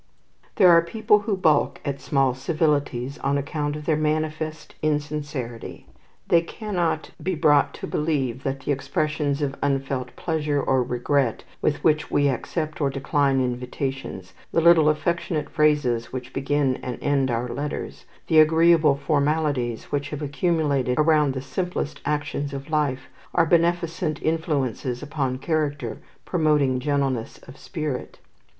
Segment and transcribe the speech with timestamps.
[0.55, 5.85] There are people who balk at small civilities on account of their manifest insincerity.
[6.27, 11.83] They cannot be brought to believe that the expressions of unfelt pleasure or regret with
[11.83, 17.47] which we accept or decline invitations, the little affectionate phrases which begin and end our
[17.47, 24.19] letters, the agreeable formalities which have accumulated around the simplest actions of life, are beneficent
[24.23, 28.17] influences upon character, promoting gentleness of spirit.